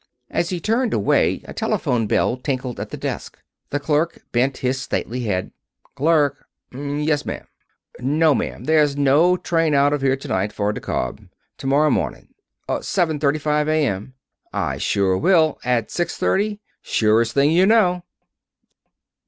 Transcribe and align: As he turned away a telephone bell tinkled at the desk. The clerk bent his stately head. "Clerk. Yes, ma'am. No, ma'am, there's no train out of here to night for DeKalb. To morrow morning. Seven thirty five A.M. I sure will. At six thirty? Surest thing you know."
As 0.31 0.49
he 0.49 0.59
turned 0.59 0.95
away 0.95 1.43
a 1.45 1.53
telephone 1.53 2.07
bell 2.07 2.35
tinkled 2.35 2.79
at 2.79 2.89
the 2.89 2.97
desk. 2.97 3.37
The 3.69 3.79
clerk 3.79 4.23
bent 4.31 4.57
his 4.65 4.81
stately 4.81 5.25
head. 5.25 5.51
"Clerk. 5.93 6.47
Yes, 6.73 7.23
ma'am. 7.23 7.45
No, 7.99 8.33
ma'am, 8.33 8.63
there's 8.63 8.97
no 8.97 9.37
train 9.37 9.75
out 9.75 9.93
of 9.93 10.01
here 10.01 10.15
to 10.15 10.27
night 10.27 10.53
for 10.53 10.73
DeKalb. 10.73 11.29
To 11.59 11.67
morrow 11.67 11.91
morning. 11.91 12.29
Seven 12.81 13.19
thirty 13.19 13.37
five 13.37 13.69
A.M. 13.69 14.15
I 14.51 14.79
sure 14.79 15.19
will. 15.19 15.59
At 15.63 15.91
six 15.91 16.17
thirty? 16.17 16.61
Surest 16.81 17.33
thing 17.35 17.51
you 17.51 17.67
know." 17.67 18.01